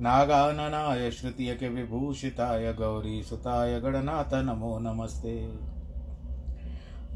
[0.00, 5.48] नागाननाय श्रुतियकविभूषिताय गौरीसुताय गणनाथ नमो नमस्ते।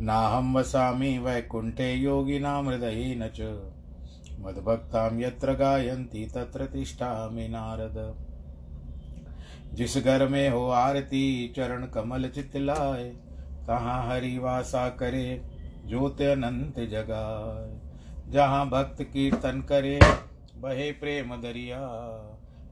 [0.00, 3.40] नाहं वसामि वैकुण्ठे योगिनां हृदयेन च।
[4.40, 8.26] मद्भक्तां यत्र गायन्ति तत्र तिष्ठामि नारद।
[9.74, 13.04] जिस घर में हो आरती, चरण कमल चितलाय,
[13.66, 15.42] तहाँ हरि वासा करे,
[15.86, 17.80] ज्योत अनंत जगाए
[18.32, 20.00] जहाँ भक्त कीर्तन करे,
[20.56, 21.80] बहे प्रेम दरिया।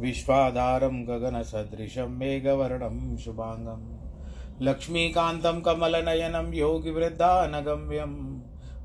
[0.00, 4.04] विश्वाधारं गगनसदृशं मेघवर्णं शुभाङ्गं।
[4.62, 8.40] लक्ष्मीकान्तं कमलनयनं योगिवृद्धानगम्यं।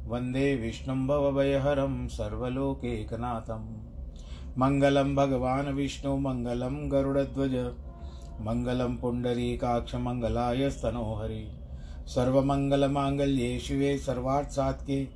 [0.09, 3.89] वंदे विष्णुं भवभयहरं सर्वलोकैकनाथं।
[4.57, 7.55] मङ्गलं भगवान् विष्णु, मङ्गलं गरुडध्वज।
[8.41, 11.59] मङ्गलं पुण्डरीकाक्षमङ्गलाय स्तनोहरि।
[12.07, 15.07] सर्वमङ्गलमाङ्गल्ये शिवे सर्वार्थसात्के।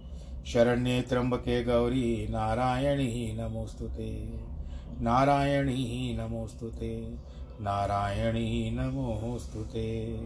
[0.45, 4.52] शरण्ये त्र्यम्बके गौरी नारायणी नमोऽस्तु ते।
[5.01, 6.71] नारायणी नमोऽस्तु
[7.61, 10.17] नारायणी नमोऽस्तु ते।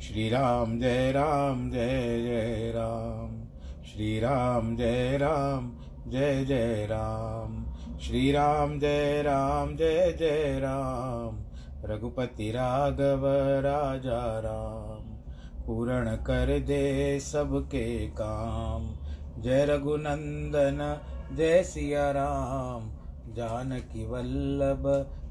[0.00, 3.44] श्रीराम जय राम जय जय राम।
[3.84, 5.78] श्रीराम जय राम
[6.08, 7.66] जय जय राम।
[7.98, 11.44] श्रीराम जय राम जय जय राम।
[11.84, 13.22] रघुपति राघव
[13.60, 15.18] राजा राम।
[15.66, 18.94] पूर्ण कर दे सबके काम।
[19.42, 21.00] जय रघुनंदन
[21.32, 22.90] जय सिया राम
[23.34, 24.84] जानकी वल्लभ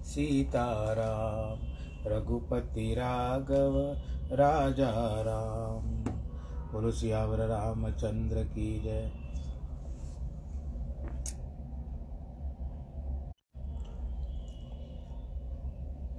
[0.04, 1.60] सीताराम,
[2.08, 3.78] रघुपति राघव
[4.34, 4.92] राजा
[5.22, 5.90] राम
[6.72, 9.12] बोलो सियावर रामचंद्र की जय।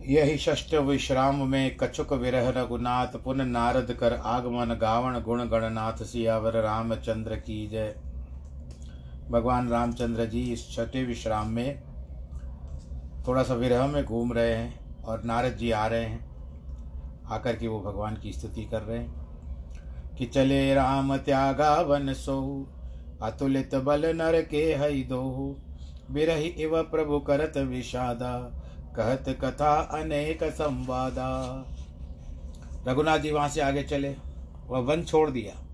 [0.08, 6.60] यही षष्ठ विश्राम में कछुक विरह रघुनाथ पुन नारद कर आगमन गावण गुण गणनाथ सियावर
[6.62, 7.94] रामचंद्र की जय।
[9.30, 11.82] भगवान रामचंद्र जी इस छठे विश्राम में
[13.26, 16.30] थोड़ा सा विरह में घूम रहे हैं और नारद जी आ रहे हैं,
[17.26, 19.28] आकर के वो भगवान की स्तुति कर रहे हैं।
[20.16, 22.66] कि चले राम त्यागा वन सो,
[23.22, 25.56] अतुलित बल नर के हई दो।
[26.10, 28.62] बिरही इव प्रभु करत विषादा,
[28.96, 31.64] कहत कथा अनेक संवादा।
[32.88, 34.16] रघुनाथ जी वहाँ से आगे चले,
[34.66, 35.67] वह वन छोड़ दिया।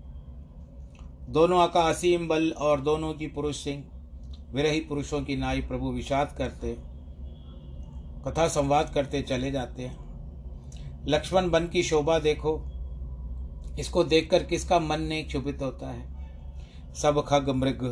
[1.29, 3.83] दोनों का असीम बल और दोनों की पुरुष सिंह,
[4.51, 6.75] विरही पुरुषों की नाई प्रभु विषाद करते,
[8.25, 12.57] कथा संवाद करते चले जाते हैं। लक्ष्मण बन की शोभा देखो,
[13.79, 16.93] इसको देखकर किसका मन नहीं क्षुभित होता है?
[16.93, 17.83] सब खग मृग,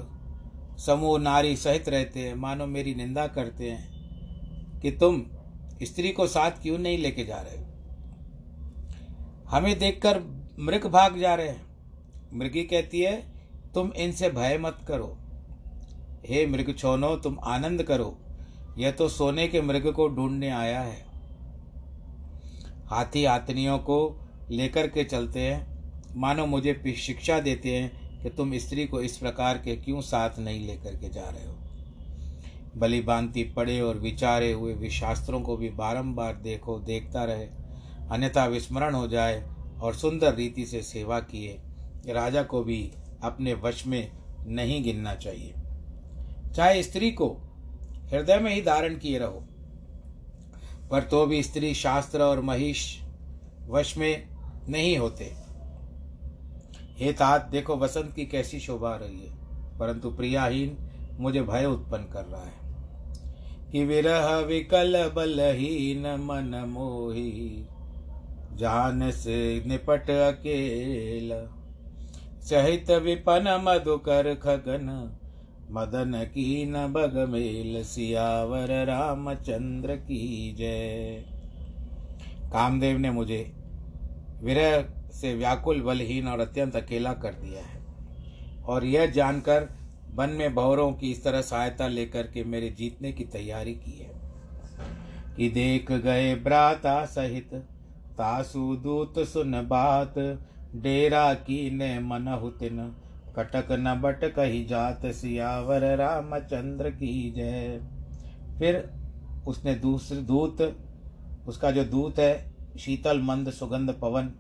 [0.78, 5.22] समूह नारी सहित रहते हैं। मानो मेरी निंदा करते हैं कि तुम
[5.84, 7.58] स्त्री को साथ क्यों नहीं लेके जा रहे
[9.50, 10.20] हमें देखकर
[10.60, 11.73] मृग भाग जा रहे हैं।
[12.34, 13.34] मृगी कहती है,
[13.74, 15.18] तुम इनसे भय मत करो।
[16.26, 18.20] हे मृग छोनो, तुम आनंद करो।
[18.78, 21.06] यह तो सोने के मृग को ढूँढने आया है।
[22.86, 24.20] हाथी हाथनियों को
[24.52, 25.74] लेकर के चलते हैं।
[26.16, 30.68] मानो मुझे शिक्षा देते हैं कि तुम स्त्री को इस प्रकार के क्यों साथ नहीं
[30.68, 31.56] लेकर के जा रहे हो?
[32.78, 37.48] बलि बांति पड़े और विचारे हुए विशास्त्रों को भी बारंबार देखो, देखता रहे।
[38.12, 39.50] अन्यथा विस्मरण हो जाए
[39.82, 41.60] और सुंदर रीति से सेवा किए।
[42.04, 42.82] राजा को भी
[43.24, 44.12] अपने वश में
[44.48, 45.54] नहीं गिनना चाहिए।
[46.56, 47.28] चाहे स्त्री को
[48.12, 49.44] हृदय में ही धारण किए रहो,
[50.92, 52.82] पर तो भी स्त्री शास्त्र और महिष
[53.68, 54.28] वश में
[54.70, 55.32] नहीं होते।
[56.98, 59.34] हे तात, देखो वसंत की कैसी शोभा रही है,
[59.80, 60.78] परंतु प्रियाहीन
[61.20, 62.62] मुझे भय उत्पन्न कर रहा है
[63.72, 67.68] कि विरह विकल बलहीन मन मोही
[68.54, 71.42] जान से निपट अकेला।
[72.44, 75.18] सहित विपन मधुकर खगन,
[75.72, 81.24] मदन की न बग मेल सियावर रामचंद्र की जय।
[82.54, 83.54] कामदेव ने मुझे
[84.42, 84.82] विरह
[85.12, 87.82] से व्याकुल, बलहीन और अत्यंत अकेला कर दिया है।
[88.64, 89.70] और यह जानकर
[90.16, 94.12] वन में भौरों की इस तरह सहायता लेकर के मेरे जीतने की तैयारी की है
[95.38, 97.54] कि देख गए ब्राता सहित,
[98.18, 100.14] तासु दूत सुन बात
[100.76, 102.78] डेरा की ने मन हुतिन।
[103.36, 107.82] कटक न बट कही जात सियावर, रामचंद्र की जय।
[108.60, 108.92] फिर
[109.48, 110.62] उसने दूसरे दूत,
[111.48, 114.32] उसका जो दूत है, शीतल मंद सुगंध पवन,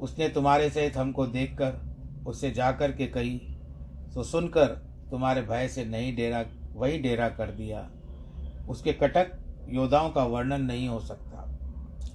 [0.00, 1.80] उसने तुम्हारे सहित हमको देखकर,
[2.26, 3.38] उससे जाकर के कही
[4.14, 4.66] तो सुनकर
[5.10, 7.90] तुम्हारे भय से नहीं डेरा, वही डेरा कर दिया।
[8.68, 9.32] उसके कटक
[9.68, 11.58] योद्धाओं का वर्णन नहीं हो सकता।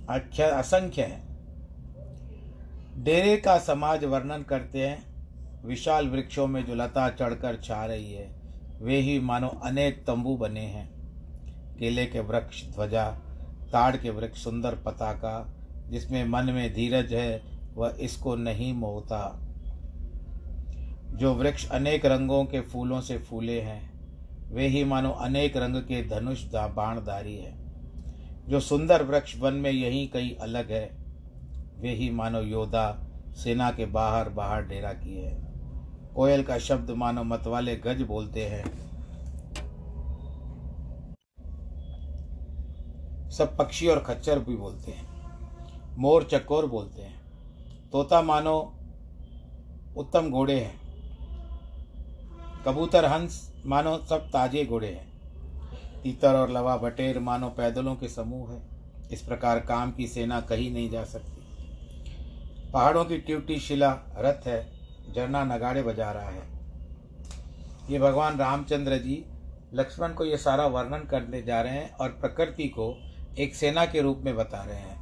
[0.09, 1.30] अच्छा असंख्य है।
[2.97, 5.11] डेरे का समाज वर्णन करते हैं।
[5.65, 8.35] विशाल वृक्षों में जो लता चढ़कर छा रही है,
[8.81, 10.91] वे ही मानो अनेक तंबू बने हैं।
[11.79, 13.11] केले के वृक्ष, ध्वजा,
[13.71, 15.53] ताड़ के वृक्ष, सुंदर पताका,
[15.89, 17.43] जिसमें मन में धीरज है,
[17.75, 19.47] वह इसको नहीं मोहता।
[21.11, 23.91] जो वृक्ष अनेक रंगों के फूलों से फूले हैं,
[24.53, 27.57] वे ही मानो अनेक रंग के धनुष बाणधारी है।
[28.49, 31.00] जो सुंदर वृक्ष वन में यही कहीं अलग है
[31.81, 35.51] वे ही मानो योद्धा सेना के बाहर बाहर डेरा किए है।
[36.15, 38.91] कोयल का शब्द मानो मतवाले गज बोलते हैं।
[43.29, 45.11] सब पक्षी और खच्चर भी बोलते हैं।
[45.97, 47.21] मोर चकोर बोलते हैं।
[47.91, 48.73] तोता मानो
[49.97, 50.81] उत्तम घोड़े हैं।
[52.65, 55.11] कबूतर, हंस मानो सब ताजे घोड़े हैं।
[56.03, 58.61] तीतर और लवा बटेर मानो पैदलों के समूह है।
[59.11, 61.40] इस प्रकार काम की सेना कहीं नहीं जा सकती।
[62.73, 64.71] पहाड़ों की ट्यूटी शिला रथ है,
[65.15, 66.43] झरना नगाड़े बजा रहा है।
[67.89, 69.25] ये भगवान रामचंद्र जी
[69.73, 72.95] लक्ष्मण को ये सारा वर्णन करने जा रहे हैं और प्रकृति को
[73.39, 74.99] एक सेना के रूप में बता रहे हैं।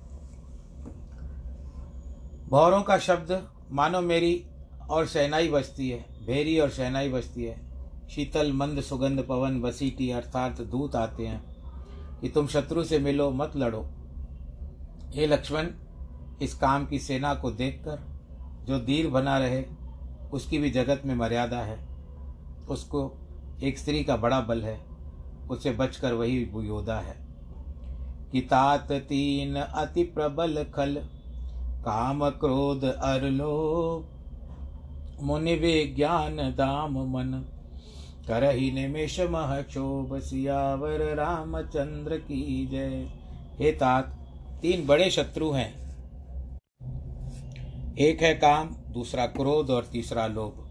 [2.49, 4.45] भौरों का शब्द, मानो मेरी
[4.89, 7.69] और शहनाई बजती है, भेरी और शहनाई बजती है।
[8.07, 11.43] शीतल, मंद, सुगंध, पवन, बसीटी, अर्थात दूत आते हैं
[12.21, 13.81] कि तुम शत्रु से मिलो, मत लड़ो।
[15.13, 15.67] हे लक्ष्मण
[16.41, 17.99] इस काम की सेना को देखकर,
[18.65, 19.65] जो धीर बना रहे,
[20.33, 21.87] उसकी भी जगत में मर्यादा है।
[22.69, 23.13] उसको
[23.63, 24.85] एक स्त्री का बड़ा बल है,
[25.49, 27.29] उसे बचकर वही योद्धा है।
[28.31, 30.97] कि तात तीन अति प्रबल खल,
[31.85, 34.05] काम क्रोध अरलो
[35.21, 37.45] मुनि वे ज्ञान दाम मन।
[38.27, 43.09] करही निमिष मह क्षोभ, सियावर रामचंद्र की जय।
[43.59, 44.19] हे तात,
[44.61, 45.88] तीन बड़े शत्रु हैं।
[47.99, 50.65] एक है काम, दूसरा क्रोध और तीसरा लोभ।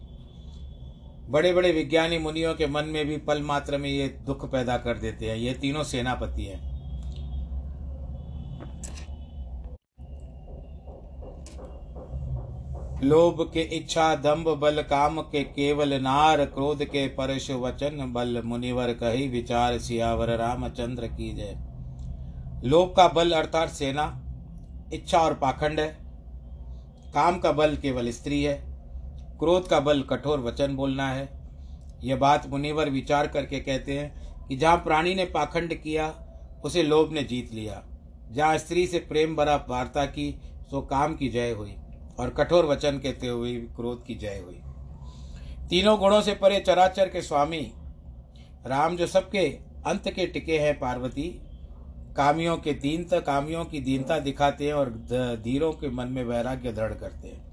[1.31, 4.99] बड़े बड़े विज्ञानी मुनियों के मन में भी पल मात्र में ये दुख पैदा कर
[4.99, 6.79] देते हैं। ये तीनों सेनापति हैं।
[13.05, 18.93] लोभ के इच्छा दंभ बल, काम के केवल नार, क्रोध के परश वचन, बल मुनिवर
[18.93, 21.57] कही विचार, सियावर रामचंद्र की जय।
[22.65, 24.25] लोभ का बल अर्थात सेना,
[24.93, 26.08] इच्छा और पाखंड है।
[27.15, 28.55] काम का बल केवल स्त्री है,
[29.39, 31.29] क्रोध का बल कठोर वचन बोलना है।
[32.05, 36.15] यह बात मुनिवर विचार करके कहते हैं कि जहाँ प्राणी ने पाखंड किया,
[36.65, 37.83] उसे लोभ ने जीत लिया।
[38.33, 40.31] जहाँ स्त्री से प्रेम भरा वार्ता की,
[40.71, 41.75] सो काम की जय हुई
[42.21, 44.61] और कठोर वचन कहते हुए क्रोध की जय हुई।
[45.69, 47.61] तीनों गुणों से परे चराचर के स्वामी,
[48.67, 49.47] राम जो सबके
[49.87, 51.29] अंत के टिके हैं, पार्वती
[52.19, 54.89] कामियों के दीनता, कामियों की दीनता दिखाते हैं और
[55.45, 57.47] धीरों के मन में वैराग्य दृढ़ करते हैं।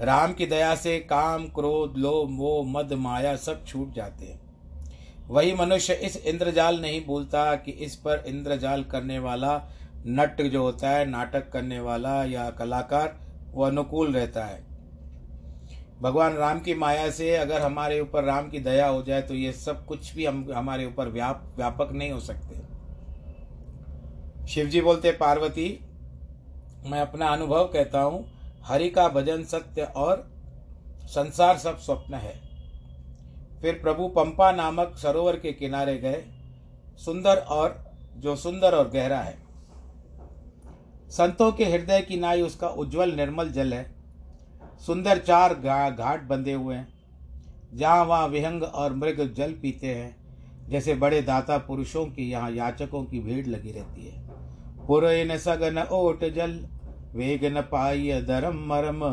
[0.00, 4.40] राम की दया से काम, क्रोध, लोभ, मोह, मद, माया सब छूट जाते हैं।
[5.28, 9.56] वही मनुष्य इस इंद्रजाल नहीं भूलता कि इस पर इंद्रजाल करने वाला,
[10.06, 13.16] नट जो होता है, नाटक करने वाला या कलाकार,
[13.50, 14.62] वो अनुकूल रहता है।
[16.00, 19.52] भगवान राम की माया से अगर हमारे ऊपर राम की दया हो जाए तो ये
[19.52, 22.63] सब कुछ भी हम, हमारे ऊपर व्याप, व्यापक नहीं हो सकते।
[24.48, 25.80] शिव जी बोलते, पार्वती,
[26.86, 28.26] मैं अपना अनुभव कहता हूँ।
[28.62, 30.30] हरि का भजन सत्य और
[31.02, 32.40] संसार सब स्वप्न है।
[33.62, 36.24] फिर प्रभु पंपा नामक सरोवर के किनारे गए।
[37.04, 37.84] सुंदर और,
[38.16, 39.38] जो सुंदर और गहरा है।
[41.10, 43.94] संतों के हृदय की नाई उसका उज्जवल निर्मल जल है।
[44.86, 45.54] सुंदर चार
[45.90, 46.88] घाट बंधे हुए हैं।
[47.74, 50.23] जहाँ वहाँ विहंग और मृग जल पीते हैं।
[50.68, 54.22] जैसे बड़े दाता पुरुषों की यहाँ याचकों की भीड़ लगी रहती है।
[54.86, 56.58] पुरन सगन ओट जल,
[57.14, 59.04] वेग न पाइय धर्म मरम,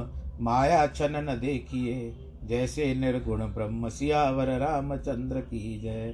[0.42, 6.14] माया छन न देखिए। जैसे निर्गुण ब्रह्म सियावर रामचंद्र की जय।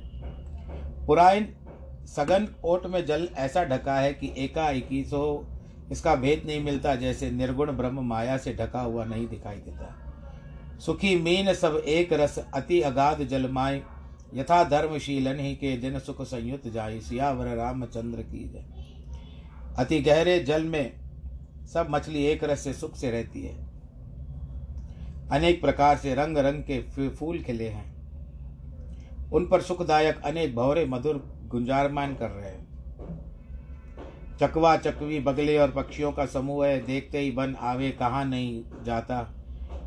[1.08, 1.48] पुराइन
[2.08, 5.48] सघन ओट में जल ऐसा ढका है कि एकाएकी सो
[5.92, 11.16] इसका भेद नहीं मिलता, जैसे निर्गुण ब्रह्म माया से ढका हुआ नहीं दिखाई देता। सुखी
[11.16, 13.82] मीन सब एक रस, अति अगाध जल माय
[14.34, 18.66] यथा धर्मशीलन ही के दिन सुख संयुक्त जाय सियावर रामचंद्र की जय।
[19.80, 20.94] अति गहरे जल में
[21.74, 23.56] सब मछली एक रस से सुख से रहती है।
[25.32, 27.98] अनेक प्रकार से रंग रंग के फूल खिले हैं।
[29.32, 32.68] उन पर सुखदायक अनेक भौरे मधुर गुंजारमान कर रहे हैं।
[34.42, 39.34] चकवा चकवी बगले और पक्षियों का समूह है, देखते ही बन आवे कहाँ नहीं जाता।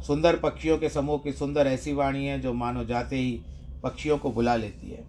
[0.07, 3.41] सुंदर पक्षियों के समूह की सुंदर ऐसी वाणी है जो मानो जाते ही
[3.83, 5.03] पक्षियों को बुला लेती है।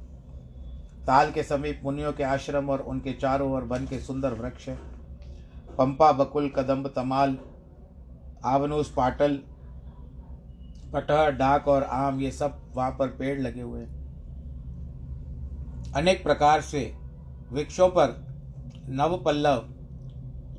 [1.06, 4.75] ताल के समीप मुनियों के आश्रम और उनके चारों ओर बन के सुंदर वृक्ष है।
[5.78, 7.38] पंपा, बकुल, कदम्ब, तमाल,
[8.46, 9.40] आवनूस, पाटल
[10.96, 14.00] कटहर डाक और आम, ये सब वहाँ पर पेड़ लगे हुए हैं।
[15.94, 16.96] अनेक प्रकार से
[17.51, 18.25] वृक्षों पर
[18.90, 19.70] नव पल्लव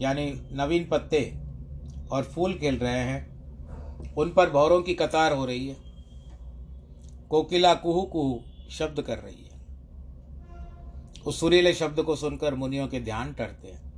[0.01, 1.39] यानी नवीन पत्ते
[2.13, 5.92] और फूल खेल रहे हैं। उन पर भौरों की कतार हो रही है।
[7.33, 9.61] कोकिला कुहू कुहू शब्द कर रही है।
[11.27, 13.93] उस सुरीले शब्द को सुनकर मुनियों के ध्यान टरते हैं।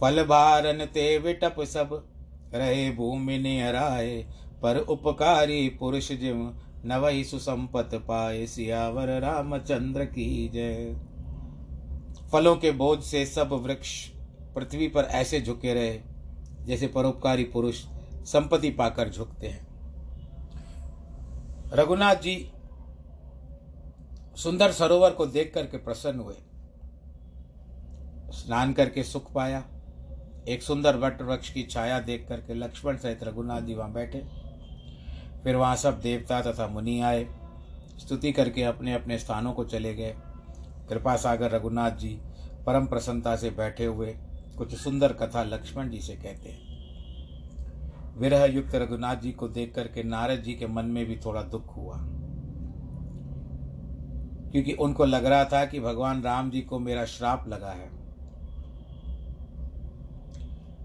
[0.00, 2.08] फल भारन ते विटप सब,
[2.54, 4.26] रहे भूमि ने निहराए,
[4.62, 6.54] पर उपकारी पुरुष जिम
[6.84, 10.96] नवई सुसंपत पाए, सियावर रामचंद्र की जय।
[12.32, 14.08] फलों के बोझ से सब वृक्ष
[14.54, 16.00] पृथ्वी पर ऐसे झुके रहे,
[16.66, 17.84] जैसे परोपकारी पुरुष
[18.24, 19.73] संपत्ति पाकर झुकते हैं।
[21.74, 22.52] रघुनाथ जी
[24.36, 26.34] सुंदर सरोवर को देख करके प्रसन्न हुए।
[28.32, 29.64] स्नान करके सुख पाया।
[30.48, 34.18] एक सुंदर वट वृक्ष की छाया देख करके लक्ष्मण सहित रघुनाथ जी वहाँ बैठे।
[35.44, 37.26] फिर वहाँ सब देवता तथा मुनि आए।
[37.98, 40.14] स्तुति करके अपने अपने स्थानों को चले गए।
[40.88, 42.18] कृपा सागर रघुनाथ जी
[42.66, 44.16] परम प्रसन्नता से बैठे हुए
[44.58, 46.63] कुछ सुंदर कथा लक्ष्मण जी से कहते हैं।
[48.16, 51.76] विरह युक्त रघुनाथ जी को देख करके नारद जी के मन में भी थोड़ा दुख
[51.76, 51.96] हुआ।
[54.50, 57.90] क्योंकि उनको लग रहा था कि भगवान राम जी को मेरा श्राप लगा है।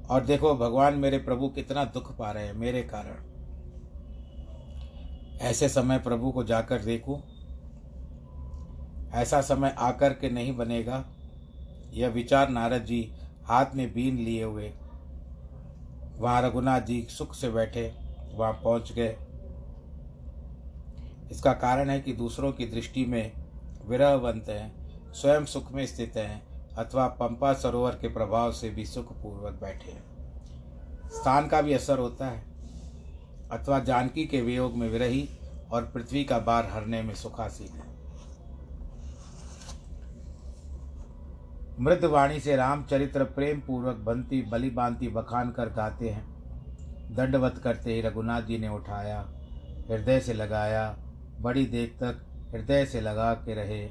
[0.10, 3.26] और देखो, भगवान मेरे प्रभु कितना दुख पा रहे हैं मेरे कारण।
[5.38, 7.22] ऐसे समय प्रभु को जाकर देखूँ,
[9.12, 11.06] ऐसा समय आकर के नहीं बनेगा।
[11.94, 13.12] यह विचार नारद जी
[13.46, 14.74] हाथ में बीन लिए हुए
[16.20, 17.94] वहाँ रघुनाथ जी सुख से बैठे,
[18.34, 19.16] वहाँ पहुँच गए।
[21.32, 23.32] इसका कारण है कि दूसरों की दृष्टि में
[23.86, 26.42] विरहवंत हैं, स्वयं सुख में स्थित हैं,
[26.76, 30.04] अथवा पंपा सरोवर के प्रभाव से भी सुखपूर्वक बैठे हैं।
[31.10, 32.44] स्थान का भी असर होता है,
[33.52, 35.28] अथवा जानकी के वियोग में विरही
[35.72, 37.89] और पृथ्वी का बार हरने में सुखासीन है।
[41.80, 46.26] मृद वाणी से रामचरित्र प्रेम पूर्वक बनती बलि बांति बखान कर गाते हैं।
[47.16, 49.30] दंडवत करते ही रघुनाथ जी ने उठाया,
[49.92, 50.98] हृदय से लगाया,
[51.42, 53.90] बड़ी देर तक हृदय से लगा के रहे।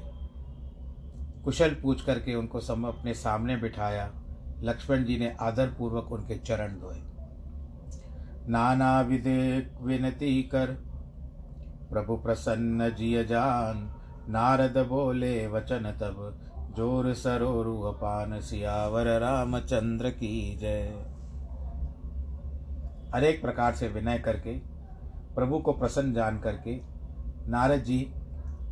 [1.43, 4.11] कुशल पूछ करके उनको सम, अपने सामने बिठाया।
[4.61, 7.01] लक्ष्मण जी ने आदर पूर्वक उनके चरण धोए।
[8.47, 10.67] नाना विदे विनती कर,
[11.91, 13.95] प्रभु प्रसन्न जिय जान,
[14.29, 16.39] नारद बोले वचन तब।
[16.69, 20.87] ज़ोर सरो पान सियावर रामचंद्र की जय।
[23.13, 24.53] अनेक प्रकार से विनय करके,
[25.35, 26.75] प्रभु को प्रसन्न जान करके,
[27.49, 27.99] नारद जी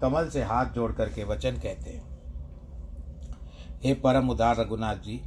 [0.02, 2.06] कमल से हाथ जोड़ करके वचन कहते हैं।
[3.84, 5.20] हे परम उदार रघुनाथ जी,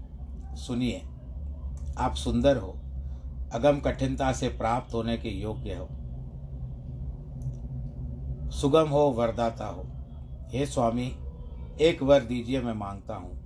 [0.57, 1.01] सुनिए,
[1.99, 2.75] आप सुंदर हो,
[3.53, 5.89] अगम कठिनता से प्राप्त होने के योग्य हो।
[8.51, 9.85] सुगम हो, वरदाता हो।
[10.51, 11.13] हे स्वामी
[11.81, 13.41] एक वर दीजिए, मैं माँगता हूँ।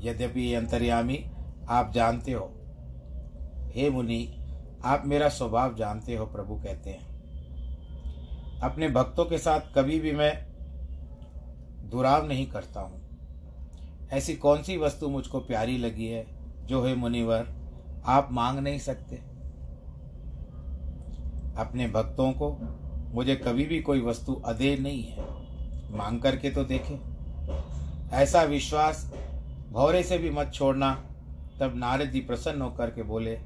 [0.00, 1.24] यद्यपि ये अंतर्यामी,
[1.68, 2.52] आप जानते हो।
[3.74, 4.44] हे मुनि,
[4.84, 7.12] आप मेरा स्वभाव जानते हो, प्रभु कहते हैं।
[8.62, 10.46] अपने भक्तों के साथ कभी भी मैं
[11.90, 13.02] दुराव नहीं करता हूँ।
[14.12, 16.26] ऐसी कौन सी वस्तु मुझको प्यारी लगी है,
[16.66, 17.48] जो है मुनिवर,
[18.06, 19.16] आप मांग नहीं सकते?
[21.56, 22.58] अपने भक्तों को
[23.14, 25.22] मुझे कभी भी कोई वस्तु अधे नहीं है।
[25.96, 27.11] मांग करके तो देखें।
[28.12, 29.04] ऐसा विश्वास
[29.72, 30.92] भौरे से भी मत छोड़ना।
[31.60, 33.38] तब नारद जी प्रसन्न होकर के बोले,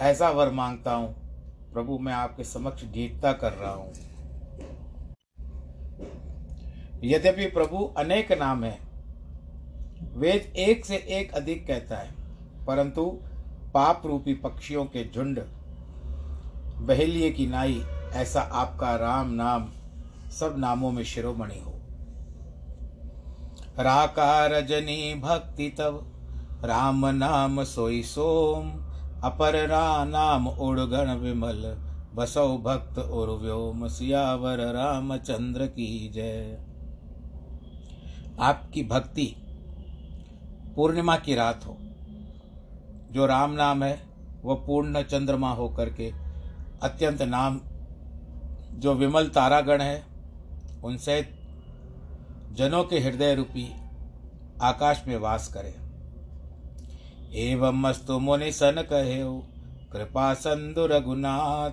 [0.00, 1.14] ऐसा वर माँगता हूँ,
[1.72, 3.92] प्रभु मैं आपके समक्ष जीतता कर रहा हूँ।
[7.04, 8.78] यद्यपि प्रभु अनेक नाम है,
[10.14, 12.10] वेद एक से एक अधिक कहता है,
[12.66, 13.04] परंतु
[13.74, 15.40] पाप रूपी पक्षियों के झुंड,
[16.80, 17.82] बहेलिए की नाई,
[18.14, 19.70] ऐसा आपका राम नाम
[20.30, 21.79] सब नामों में शिरोमणि हो।
[23.80, 26.06] राका रजनी भक्ति तब
[26.64, 28.70] राम नाम सोई सोम,
[29.24, 31.76] अपर रा नाम उड़गण विमल।
[32.14, 36.58] बसौ भक्त और व्योम, सियावर रामचंद्र की जय।
[38.40, 39.34] आपकी भक्ति
[40.76, 41.76] पूर्णिमा की रात हो।
[43.12, 44.00] जो राम नाम है
[44.44, 46.12] वह पूर्ण चंद्रमा हो करके
[46.82, 47.60] अत्यंत नाम,
[48.72, 50.02] जो विमल तारागण है,
[50.84, 51.39] उनसे
[52.52, 53.74] जनों के हृदय रूपी
[54.62, 55.76] आकाश में वास करे।
[57.50, 59.22] एवं मस्तु मुनि सन कहे
[59.92, 61.70] कृपा संधु रघुनाथ,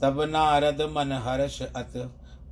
[0.00, 1.92] तब नारद मन हर्ष अत।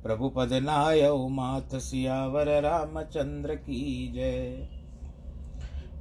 [0.03, 4.69] प्रभु पद नाय माथ सियावर रामचंद्र की जय।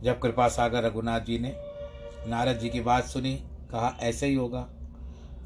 [0.02, 1.56] जब कृपा सागर रघुनाथ जी ने
[2.26, 3.34] नारद जी की बात सुनी,
[3.70, 4.68] कहा, ऐसे ही होगा।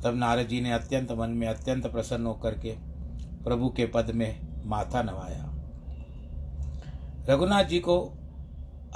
[0.05, 2.71] तब नारद जी ने अत्यंत मन में अत्यंत प्रसन्न होकर के
[3.45, 5.50] प्रभु के पद में माथा नवाया।
[7.31, 8.13] रघुनाथ जी को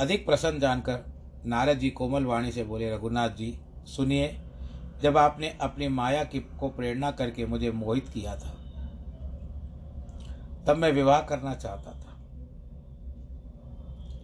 [0.01, 1.05] अधिक प्रसन्न जानकर
[1.47, 4.41] नारद जी कोमल वाणी से बोले, रघुनाथ जी, सुनिए,
[5.03, 8.55] जब आपने अपनी माया की को प्रेरणा करके मुझे मोहित किया था,
[10.67, 12.17] तब मैं विवाह करना चाहता था।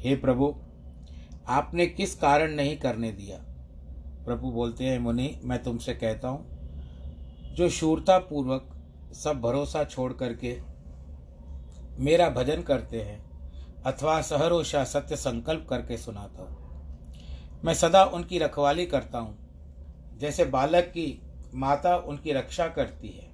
[0.00, 0.54] हे प्रभु,
[1.48, 3.38] आपने किस कारण नहीं करने दिया?
[4.24, 6.46] प्रभु बोलते हैं, मुनि, मैं तुमसे कहता हूँ,
[7.54, 8.70] जो शूरता पूर्वक
[9.14, 10.60] सब भरोसा छोड़ करके
[11.98, 13.29] मेरा भजन करते हैं
[13.86, 20.84] अथवा सहरोषा सत्य संकल्प करके सुनाता हूँ। मैं सदा उनकी रखवाली करता हूँ। जैसे बालक
[20.84, 21.22] की
[21.54, 23.28] माता उनकी रक्षा करती है।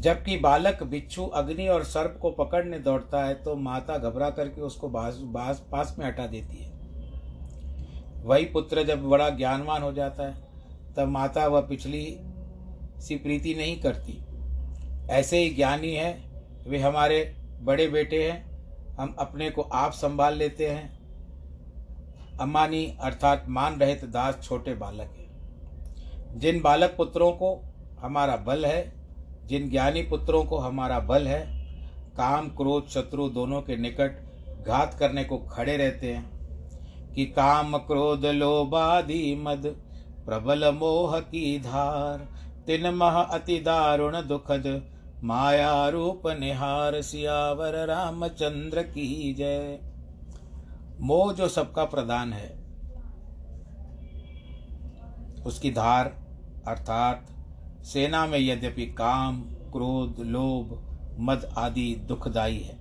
[0.00, 4.88] जबकि बालक बिच्छू अग्नि और सर्प को पकड़ने दौड़ता है तो माता घबरा करके उसको
[4.88, 6.74] बास, बास पास में हटा देती है।
[8.22, 10.34] वही पुत्र जब बड़ा ज्ञानवान हो जाता है
[10.96, 12.04] तब माता वह पिछली
[13.00, 14.18] सी प्रीति नहीं करती।
[15.10, 16.12] ऐसे ही ज्ञानी है
[16.66, 18.55] वे हमारे बड़े बेटे हैं
[18.98, 20.96] हम अपने को आप संभाल लेते हैं।
[22.40, 25.26] अमानी अर्थात मान रहित दास छोटे बालक है।
[26.38, 28.92] जिन बालक पुत्रों को हमारा बल है,
[29.46, 31.66] जिन ज्ञानी पुत्रों को हमारा बल है,
[32.16, 34.26] काम, क्रोध, शत्रु दोनों के निकट
[34.66, 36.36] घात करने को खड़े रहते हैं
[37.14, 39.62] कि काम, क्रोध लोबादि मद,
[40.26, 42.18] प्रबल मोह की धार,
[42.66, 44.92] तिन मह अति दारुण दुखद
[45.24, 49.78] माया रूप निहार सियावर रामचंद्र की जय।
[51.00, 52.48] मोह जो सबका प्रधान है,
[55.46, 56.06] उसकी धार,
[56.68, 57.26] अर्थात
[57.84, 59.40] सेना में यद्यपि काम,
[59.72, 60.78] क्रोध, लोभ,
[61.20, 62.76] मद आदि दुखदायी है,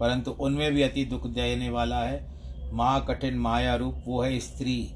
[0.00, 2.26] परंतु उनमें भी अति दुख देने वाला है
[2.72, 4.94] माँ कठिन माया रूप वो है स्त्री।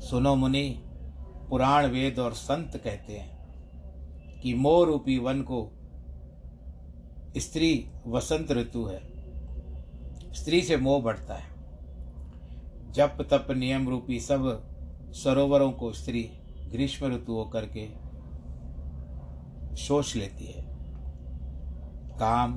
[0.00, 0.68] सुनो मुनि,
[1.50, 3.41] पुराण वेद और संत कहते हैं।
[4.42, 5.72] कि मोह रूपी वन को
[7.36, 9.12] स्त्री वसंत ऋतु है।
[10.34, 11.52] स्त्री से मोह बढ़ता है।
[12.92, 14.68] जप, तप, नियम रूपी सब
[15.12, 16.22] सरोवरों को स्त्री
[16.70, 18.12] ग्रीष्म ऋतु होकर के
[19.76, 20.66] शोष लेती है।
[22.18, 22.56] काम,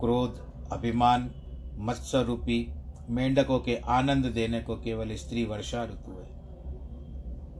[0.00, 1.34] क्रोध, अभिमान,
[1.78, 2.68] मत्स्य रूपी
[3.10, 6.33] मेंढकों के आनंद देने को केवल स्त्री वर्षा ऋतु है।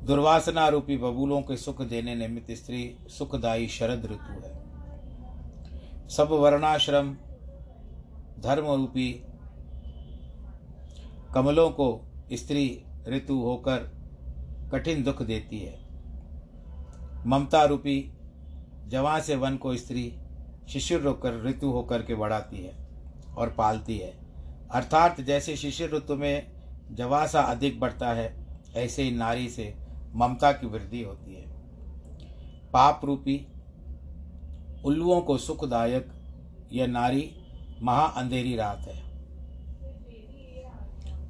[0.04, 7.14] दुर्वासना रूपी बबूलों के सुख देने निमित्त स्त्री सुखदायी शरद ऋतु है। सब वर्णाश्रम,
[8.40, 9.12] धर्म रूपी
[11.34, 11.86] कमलों को
[12.32, 13.78] स्त्री ऋतु होकर
[14.72, 15.78] कठिन दुख देती है।
[17.26, 18.12] ममता रूपी
[18.86, 20.20] जवां से वन को स्त्री
[20.68, 22.74] शिशिर होकर ऋतु होकर के बढ़ाती है
[23.36, 24.12] और पालती है।
[24.70, 26.46] अर्थात जैसे शिशिर ऋतु में
[26.90, 28.44] जवासा अधिक बढ़ता है,
[28.76, 29.83] ऐसे ही नारी से
[30.14, 31.44] ममता की वृद्धि होती है।
[32.72, 33.46] पाप रूपी,
[34.84, 36.12] उल्लुओं को सुखदायक
[36.72, 37.36] यह नारी
[37.82, 39.04] महा अंधेरी रात है।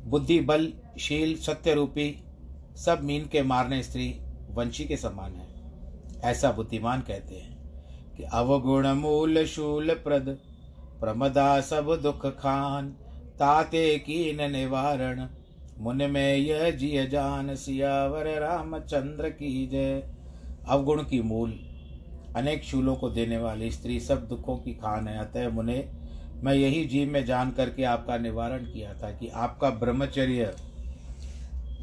[0.04, 2.24] बुद्धि बल शील, सत्य रूपी,
[2.76, 4.20] सब मीन के मारने स्त्री
[4.50, 5.54] वंशी के समान है।
[6.20, 7.54] ऐसा बुद्धिमान कहते हैं
[8.16, 10.38] कि अवगुण मूल शूल प्रद,
[11.00, 12.88] प्रमदा सब दुख खान,
[13.38, 15.28] ताते कीन निवारण
[15.78, 20.02] मुन में यह जिय जान सियावर रामचंद्र की जय।
[20.68, 21.50] अवगुण की मूल,
[22.36, 25.88] अनेक शूलों को देने वाली स्त्री सब दुखों की खान है। अतः मुने,
[26.42, 30.56] मैं यही जीव में जान करके आपका निवारण किया था कि आपका ब्रह्मचर्य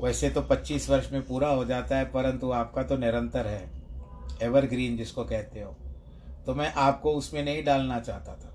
[0.03, 3.71] वैसे तो 25 वर्ष में पूरा हो जाता है, परंतु आपका तो निरंतर है।
[4.41, 5.77] एवरग्रीन जिसको कहते हो।
[6.45, 8.50] तो मैं आपको उसमें नहीं डालना चाहता था।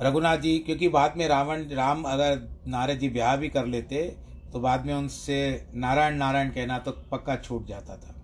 [0.00, 4.04] रघुनाथ जी, क्योंकि बाद में रावण, राम अगर नारद जी ब्याह भी कर लेते
[4.52, 8.14] तो बाद में उनसे नारायण नारायण कहना तो पक्का छूट जाता था।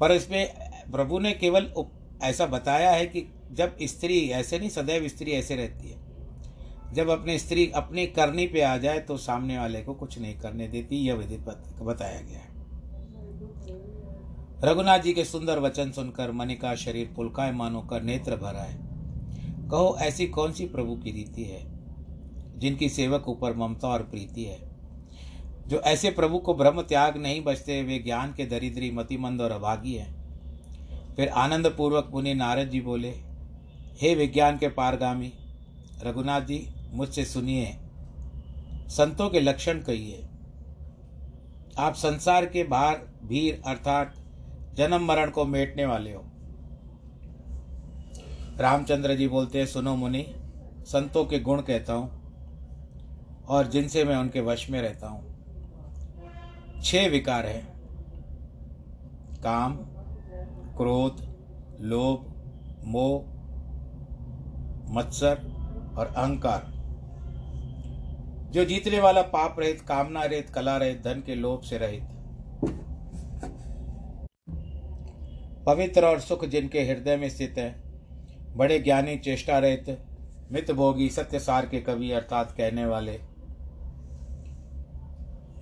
[0.00, 1.72] पर इसमें प्रभु ने केवल
[2.22, 6.00] ऐसा बताया है कि जब स्त्री, ऐसे नहीं, सदैव स्त्री ऐसे रहती है।
[6.94, 10.68] जब अपने स्त्री अपनी करनी पे आ जाए तो सामने वाले को कुछ नहीं करने
[10.68, 12.50] देती, यह विधि बताया गया है।
[14.64, 18.91] रघुनाथ जी के सुंदर वचन सुनकर मनिका शरीर पुलकाय मानो कर नेत्र भरा है
[19.72, 21.60] कहो, ऐसी कौन सी प्रभु की रीति है,
[22.58, 24.58] जिनकी सेवक ऊपर ममता और प्रीति है?
[25.68, 29.94] जो ऐसे प्रभु को ब्रह्म त्याग नहीं बचते, वे ज्ञान के दरिद्री, मतिमंद और अभागी
[29.94, 30.22] हैं।
[31.16, 33.10] फिर आनंद पूर्वक मुनि नारद जी बोले,
[34.00, 35.32] हे विज्ञान के पारगामी,
[36.04, 37.76] रघुनाथ जी, मुझसे सुनिए।
[38.88, 40.28] संतों के लक्षण कहिए
[41.78, 44.14] आप संसार के बाहर भीड़ अर्थात
[44.76, 46.31] जन्म मरण को मेटने वाले हो।
[48.62, 50.26] रामचंद्र जी बोलते हैं, सुनो मुनि,
[50.86, 52.22] संतों के गुण कहता हूँ
[53.48, 55.24] और जिनसे मैं उनके वश में रहता हूँ।
[56.82, 57.72] छह विकार हैं।
[59.42, 59.76] काम,
[60.76, 61.34] क्रोध,
[61.80, 62.32] लोभ,
[62.84, 63.20] मोह,
[64.92, 65.42] मत्सर
[65.98, 66.70] और अहंकार।
[68.52, 72.04] जो जीतने वाला पाप रहित, कामना रहित, कला रहित, धन के लोभ से रहित।
[75.66, 77.81] पवित्र और सुख जिनके हृदय में स्थित है
[78.56, 79.98] बड़े ज्ञानी चेष्टा रहित
[80.52, 83.20] मित भोगी सत्य सार के कवि अर्थात कहने वाले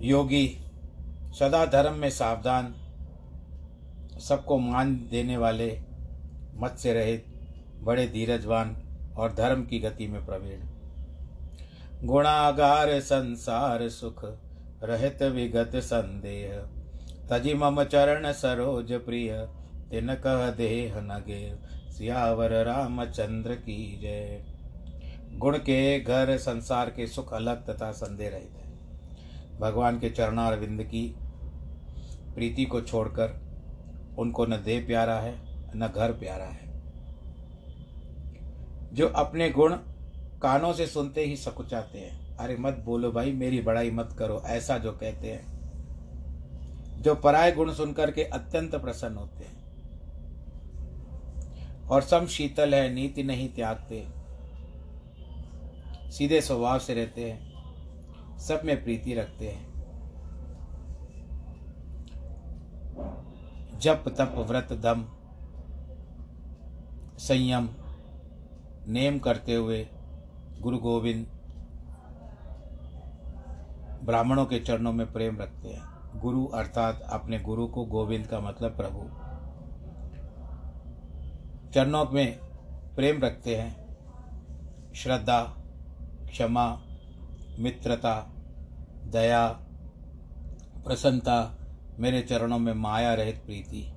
[0.01, 0.47] योगी
[1.39, 2.73] सदा धर्म में सावधान,
[4.19, 5.81] सबको मान देने वाले
[6.55, 7.25] मत से रहित,
[7.81, 8.75] बड़े धीरजवान
[9.17, 10.59] और धर्म की गति में प्रवीण।
[12.07, 14.25] गुणागार संसार सुख,
[14.83, 16.57] रहत विगत संदेह।
[17.29, 19.33] तजी मम चरण सरोज प्रिय
[19.91, 24.43] तिन कह देह नगे सियावर रामचंद्र की जय।
[25.37, 28.71] गुण के घर संसार के सुख अलग तथा संदेह रहित है।
[29.59, 31.15] भगवान के चरणार विंद की
[32.35, 33.41] प्रीति को छोड़कर
[34.17, 35.41] उनको न देह प्यारा है,
[35.77, 36.81] न घर प्यारा है।
[38.93, 39.75] जो अपने गुण
[40.41, 44.77] कानों से सुनते ही सकुचाते हैं। अरे मत बोलो भाई, मेरी बड़ाई मत करो, ऐसा
[44.77, 45.61] जो कहते हैं।
[47.01, 49.60] जो पराय गुण सुनकर के अत्यंत प्रसन्न होते हैं।
[51.91, 54.07] और सम शीतल है, नीति नहीं त्यागते।
[56.11, 59.71] सीधे स्वभाव से रहते हैं, सब में प्रीति रखते हैं।
[63.79, 65.05] जप, तप, व्रत, दम,
[67.17, 67.69] संयम,
[68.87, 69.87] नेम करते हुए
[70.61, 71.25] गुरु गोविंद
[74.03, 78.77] ब्राह्मणों के चरणों में प्रेम रखते हैं। गुरु अर्थात अपने गुरु को गोविंद का मतलब
[78.77, 79.20] प्रभु।
[81.73, 82.39] चरणों में
[82.95, 83.97] प्रेम रखते हैं।
[84.95, 85.43] श्रद्धा,
[86.29, 86.81] क्षमा,
[87.59, 88.33] मित्रता,
[89.05, 89.47] दया,
[90.85, 91.57] प्रसन्नता
[91.99, 93.93] मेरे चरणों में माया रहित प्रीति।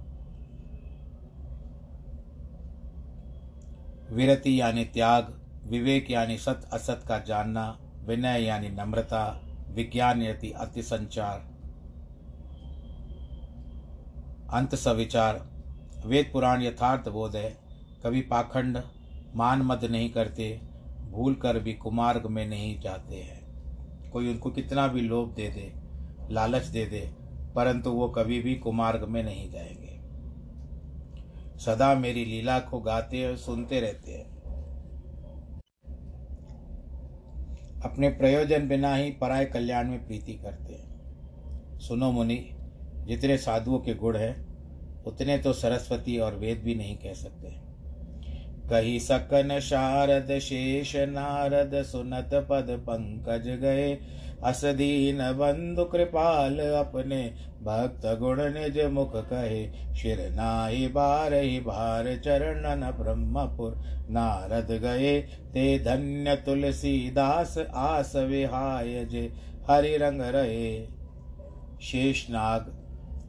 [4.15, 10.83] विरति यानी त्याग, विवेक यानी सत असत का जानना, विनय यानी नम्रता, विज्ञान यानी अति
[10.83, 11.39] संचार।
[14.51, 15.47] अंत सविचार,
[16.07, 17.64] वेद पुराण यथार्थ बोध है।
[18.05, 18.83] कभी पाखंड
[19.35, 20.61] मान मद नहीं करते
[21.11, 23.45] भूल कर भी कुमार्ग में नहीं जाते हैं।
[24.11, 25.73] कोई उनको कितना भी लोभ दे दे,
[26.35, 27.11] लालच दे दे,
[27.55, 30.01] परंतु वो कभी भी कुमार्ग में नहीं जाएँगे।
[31.59, 34.35] सदा मेरी लीला को गाते और सुनते रहते हैं।
[37.81, 40.95] अपने प्रयोजन बिना ही पराय कल्याण में प्रीति करते हैं।
[41.79, 42.51] सुनो मुनि,
[43.07, 44.47] जितने साधुओं के गुण हैं,
[45.05, 47.64] उतने तो सरस्वती और वेद भी नहीं कह सकते।
[48.71, 53.99] कही सकन शारद शेष नारद सुनत पद पंकज गए।
[54.45, 57.23] असदीन बंधु कृपाल अपने
[57.63, 59.63] भक्त गुण निज मुख कहे।
[59.95, 63.77] शिर नाहि बार ही भार चरणन ब्रह्मपुर
[64.11, 65.21] नारद गए।
[65.53, 69.31] ते धन्य तुलसी दास आस विहाय जे
[69.71, 70.87] हरि रंग रहे।
[71.83, 72.73] शेष नाग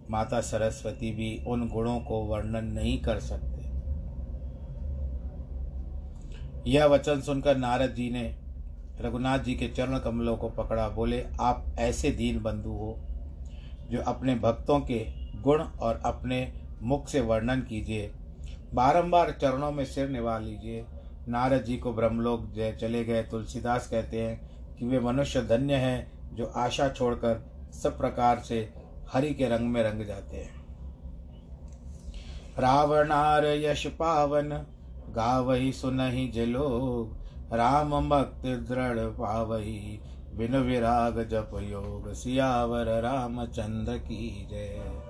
[0.09, 3.54] माता सरस्वती भी उन गुणों को वर्णन नहीं कर सकते।
[6.67, 8.23] यह वचन सुनकर नारद जी ने
[9.01, 12.95] रघुनाथ जी के चरण कमलों को पकड़ा, बोले, आप ऐसे दीन बंधु हो
[13.91, 15.05] जो अपने भक्तों के
[15.41, 18.11] गुण और अपने मुख से वर्णन कीजिए।
[18.73, 20.85] बारंबार चरणों में सिर निभा लीजिए।
[21.27, 26.35] नारद जी को ब्रह्मलोक जय चले गए। तुलसीदास कहते हैं कि वे मनुष्य धन्य हैं
[26.35, 28.73] जो आशा छोड़कर सब प्रकार से
[29.13, 30.65] हरि के रंग में रंग जाते हैं।
[32.59, 34.51] रावणार यश पावन
[35.15, 36.67] गावही सुनहि जिलो,
[37.53, 39.99] राम भक्त दृढ़ पावही,
[40.33, 45.01] बिन विराग जप योग, सियावर रामचंद्र की जय।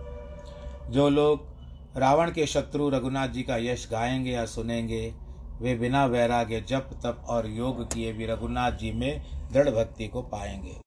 [0.90, 1.56] जो लोग
[1.98, 5.14] रावण के शत्रु रघुनाथ जी का यश गाएँगे या सुनेंगे,
[5.62, 10.22] वे बिना वैराग्य जप, तप और योग किए भी रघुनाथ जी में दृढ़ भक्ति को
[10.22, 10.78] पाएँगे।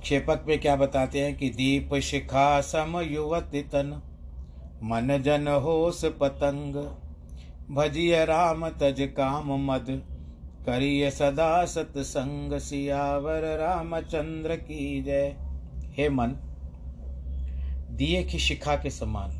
[0.00, 4.02] क्षेपक में क्या बताते हैं कि दीप शिखा सम युवति तन
[4.82, 6.76] मन जन होस पतंग,
[7.70, 9.86] भजिय राम तज काम मद,
[10.66, 15.36] करिय सदा सतसंग सियावर रामचंद्र की जय।
[15.96, 16.34] हे मन,
[17.90, 19.30] दिए की शिखा के समान,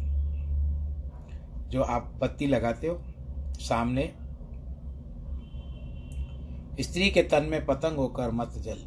[1.70, 2.98] जो आप बत्ती लगाते हो,
[3.60, 4.12] सामने,
[6.80, 8.86] स्त्री के तन में पतंग होकर मत जल,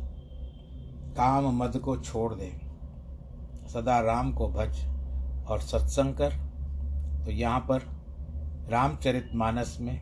[1.18, 2.52] काम मद को छोड़ दे,
[3.74, 4.84] सदा राम को भज
[5.48, 6.45] और सत्संग कर।
[7.26, 7.82] तो यहाँ पर
[8.72, 10.00] रामचरित मानस में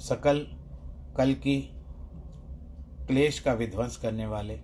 [0.00, 0.38] सकल
[1.16, 1.60] कल की
[3.08, 4.54] क्लेश का विध्वंस करने वाले,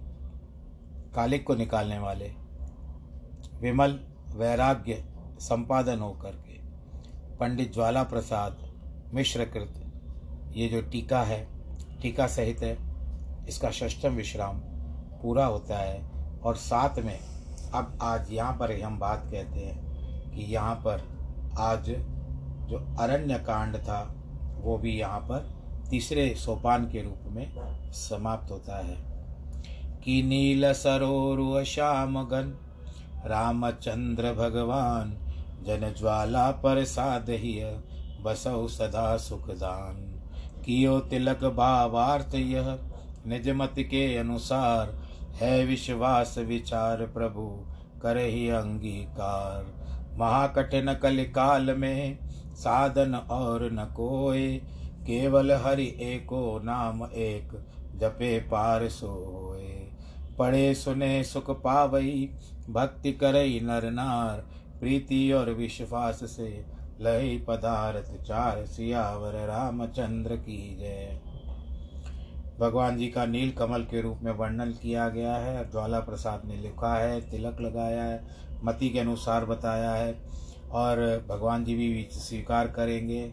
[1.15, 2.33] कालिक को निकालने वाले
[3.61, 3.99] विमल
[4.37, 4.95] वैराग्य
[5.41, 6.59] संपादन होकर के
[7.39, 8.59] पंडित ज्वाला प्रसाद
[9.15, 9.75] मिश्रकृत,
[10.55, 11.47] ये जो टीका है,
[12.03, 12.77] टीका सहित है,
[13.49, 14.61] इसका षष्टम विश्राम
[15.23, 16.03] पूरा होता है।
[16.41, 17.19] और साथ में
[17.75, 21.09] अब आज यहाँ पर हम बात कहते हैं कि यहाँ पर
[21.61, 21.91] आज
[22.69, 24.15] जो अरण्य कांड था,
[24.61, 27.53] वो भी यहाँ पर तीसरे सोपान के रूप में
[27.93, 29.11] समाप्त होता है।
[30.05, 32.59] कि नील सरोरु श्याम गन
[33.27, 35.19] रामचंद्र भगवान,
[35.67, 37.83] जन ज्वाला पर साधय
[38.23, 40.23] बसौ सदा सुखदान।
[40.65, 42.79] कियो तिलक भावार्थ यह,
[43.27, 45.03] निज मत के अनुसार,
[45.35, 47.67] है विश्वास विचार प्रभु
[48.03, 49.81] कर ही अंगीकार।
[50.21, 52.19] महाकठिन कल काल में
[52.55, 54.49] साधन और न कोय
[55.01, 57.53] केवल हरि एको नाम एक
[57.97, 59.87] जपे पार सोए।
[60.39, 62.31] पढ़े सुने सुख पावई,
[62.71, 64.39] भक्ति करई नर नार,
[64.81, 66.65] प्रीति और विश्वास से
[67.01, 71.21] लय पदार्थ चार सियावर रामचंद्र की जय।
[72.61, 76.57] भगवान जी का नील कमल के रूप में वर्णन किया गया है, ज्वाला प्रसाद ने
[76.57, 80.15] लिखा है, तिलक लगाया है मति के अनुसार बताया है
[80.73, 83.31] और भगवान जी भी स्वीकार करेंगे।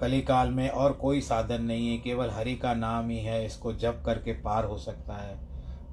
[0.00, 3.72] कली काल में और कोई साधन नहीं है, केवल हरि का नाम ही है, इसको
[3.74, 5.38] जप करके पार हो सकता है।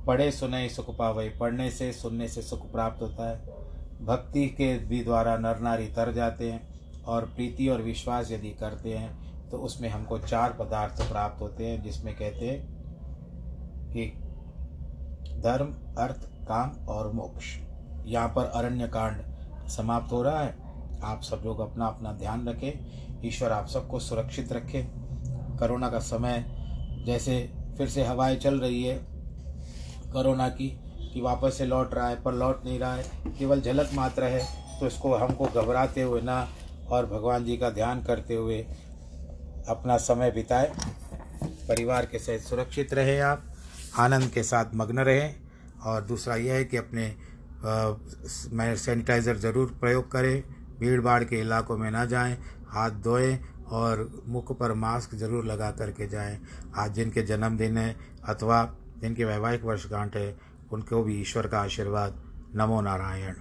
[0.05, 3.61] पढ़े सुने सुख पावे, पढ़ने से सुनने से सुख प्राप्त होता है।
[4.01, 8.93] भक्ति के भी द्वारा नर नारी तर जाते हैं और प्रीति और विश्वास यदि करते
[8.93, 12.61] हैं तो उसमें हमको चार पदार्थ प्राप्त होते हैं, जिसमें कहते हैं
[13.91, 14.05] कि
[15.41, 17.57] धर्म, अर्थ, काम और मोक्ष।
[18.05, 19.21] यहाँ पर अरण्य कांड
[19.69, 20.55] समाप्त हो रहा है।
[21.03, 24.85] आप सब लोग अपना अपना ध्यान रखें। ईश्वर आप सबको सुरक्षित रखे।
[25.59, 26.43] कोरोना का समय
[27.05, 27.37] जैसे
[27.77, 28.95] फिर से हवाएँ चल रही है।
[30.13, 30.67] कोरोना की,
[31.13, 34.79] कि वापस से लौट रहा है पर लौट नहीं रहा है। केवल झलक मात्र है
[34.79, 36.47] तो इसको हमको घबराते हुए ना
[36.89, 38.59] और भगवान जी का ध्यान करते हुए
[39.69, 40.71] अपना समय बिताए।
[41.67, 43.43] परिवार के साथ सुरक्षित रहें आप,
[43.99, 45.35] आनंद के साथ मग्न रहें।
[45.85, 47.05] और दूसरा यह है कि अपने
[47.65, 50.43] सैनिटाइज़र ज़रूर प्रयोग करें
[50.79, 53.37] भीड़ भाड़ के इलाकों में ना जाएँ, हाथ धोएँ
[53.71, 56.39] और मुख पर मास्क ज़रूर लगा करके जाएँ।
[56.75, 57.95] आज जिनके जन्मदिन है
[58.25, 58.63] अथवा
[59.01, 60.35] जिनके वैवाहिक वर्षगांठ है,
[60.73, 62.21] उनको भी ईश्वर का आशीर्वाद।
[62.55, 63.35] नमो नारायण।